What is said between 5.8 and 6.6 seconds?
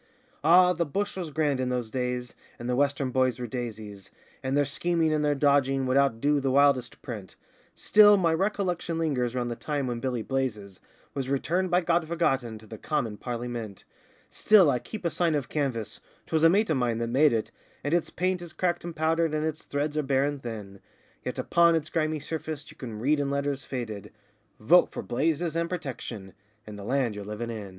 would outdo the